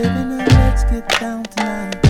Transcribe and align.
Baby, 0.00 0.08
now 0.08 0.46
let's 0.46 0.82
get 0.84 1.06
down 1.20 1.42
tonight. 1.42 2.09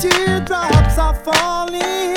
teardrops 0.00 0.96
are 0.96 1.14
falling, 1.14 2.16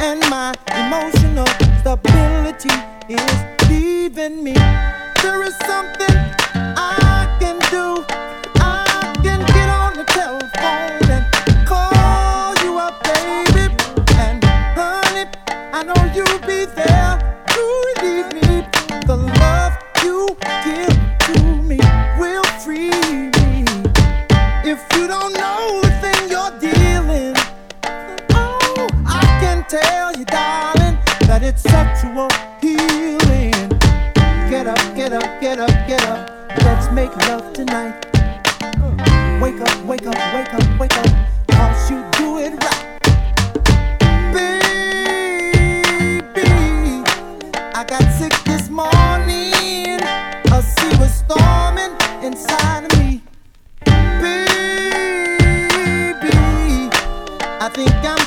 and 0.00 0.20
my 0.28 0.52
emotional 0.74 1.46
stability 1.80 2.74
is 3.08 3.68
leaving 3.68 4.42
me. 4.42 4.54
There 5.22 5.44
is 5.44 5.56
something. 5.58 6.31
you, 30.18 30.24
darling, 30.24 30.98
that 31.26 31.42
it's 31.42 31.62
sexual 31.62 32.28
healing. 32.60 33.52
Get 34.50 34.66
up, 34.66 34.78
get 34.94 35.12
up, 35.12 35.40
get 35.40 35.58
up, 35.58 35.70
get 35.86 36.04
up. 36.06 36.30
Let's 36.64 36.90
make 36.92 37.14
love 37.28 37.52
tonight. 37.52 37.94
Wake 39.40 39.60
up, 39.60 39.84
wake 39.84 40.06
up, 40.06 40.34
wake 40.34 40.54
up, 40.54 40.78
wake 40.78 40.96
up. 40.96 41.06
Cause 41.50 41.90
you 41.90 42.04
do 42.12 42.38
it 42.38 42.52
right. 42.62 43.00
Baby, 46.34 47.02
I 47.74 47.84
got 47.86 48.02
sick 48.18 48.34
this 48.44 48.68
morning. 48.68 50.00
A 50.52 50.62
sea 50.62 50.96
was 50.98 51.12
storming 51.24 51.92
inside 52.22 52.84
of 52.84 52.98
me. 52.98 53.22
Baby, 54.20 54.50
I 57.60 57.70
think 57.72 57.90
I'm. 58.04 58.21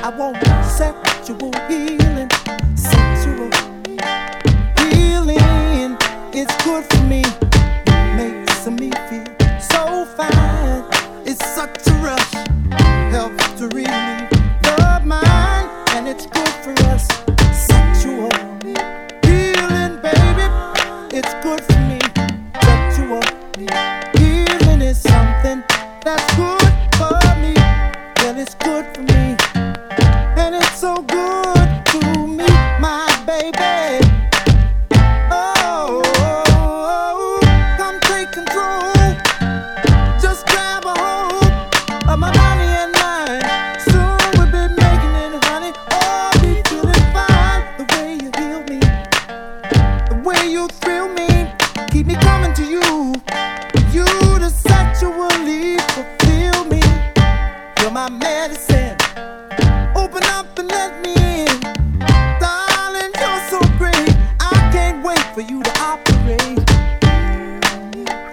I 0.00 0.10
want 0.10 0.36
sexual 0.64 1.50
healing, 1.68 2.30
sexual 2.76 3.50
healing. 4.78 5.98
It's 6.32 6.64
good 6.64 6.84
for 6.84 7.02
me, 7.02 7.22
makes 8.16 8.66
me 8.68 8.92
feel 9.08 9.26
so 9.60 10.04
fine. 10.16 10.84
It's 11.26 11.44
such 11.54 11.86
a 11.88 11.92
rush, 11.94 12.32
helps 13.10 13.46
to 13.58 13.66
relieve 13.68 14.30
the 14.62 15.02
mind, 15.04 15.68
and 15.90 16.06
it's 16.06 16.26
good 16.26 16.54
for 16.62 16.72
us. 16.86 17.08
Sexual 17.52 18.30
healing, 19.24 20.00
baby, 20.00 20.46
it's 21.12 21.34
good 21.42 21.60
for 21.60 21.80
me. 21.90 21.98
Sexual 22.62 23.22
healing 24.16 24.80
is 24.80 25.02
something 25.02 25.64
that's 26.04 26.36
good. 26.36 26.47
keep 51.98 52.06
me 52.06 52.14
coming 52.14 52.54
to 52.54 52.62
you. 52.64 53.12
You 53.90 54.06
to 54.38 54.48
sexually 54.50 55.78
fulfill 55.94 56.64
me. 56.66 56.80
You're 57.80 57.90
my 57.90 58.08
medicine. 58.08 58.96
Open 59.96 60.22
up 60.36 60.56
and 60.60 60.68
let 60.68 61.02
me 61.02 61.14
in. 61.42 61.60
Darling, 62.38 63.10
you're 63.20 63.42
so 63.50 63.58
great. 63.78 64.14
I 64.38 64.70
can't 64.72 65.04
wait 65.04 65.24
for 65.34 65.40
you 65.40 65.60
to 65.60 65.72
operate. 65.80 66.66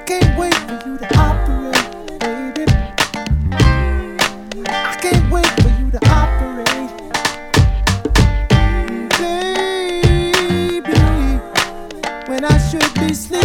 Can't 0.05 0.37
wait 0.37 0.53
for 0.67 0.77
you 0.85 0.97
to 0.99 1.07
operate, 1.17 2.19
baby. 2.19 2.65
I 4.67 4.95
can't 5.01 5.27
wait 5.31 5.51
for 5.63 5.71
you 5.79 5.89
to 5.89 5.99
operate. 6.21 6.91
Baby, 10.77 10.99
when 12.29 12.45
I 12.45 12.57
should 12.69 12.93
be 12.93 13.13
sleeping. 13.15 13.44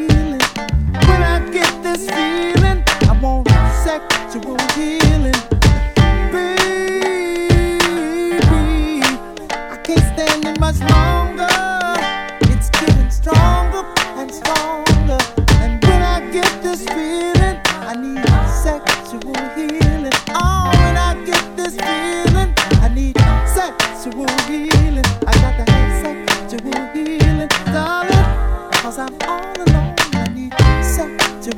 till 31.41 31.57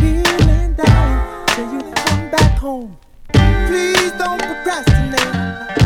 heal 0.00 0.50
and 0.50 0.76
die 0.76 1.44
till 1.54 1.72
you 1.72 1.80
come 1.94 2.30
back 2.30 2.58
home. 2.58 2.96
Please 3.68 4.10
don't 4.18 4.42
procrastinate. 4.42 5.81